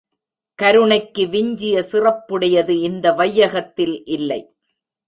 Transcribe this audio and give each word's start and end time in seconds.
கருணைக்கு 0.59 1.27
விஞ்சிய 1.27 1.83
சிறப்புடையது 1.91 2.75
இந்த 2.81 3.13
வையகத்தில் 3.13 3.95
இல்லை. 4.07 4.41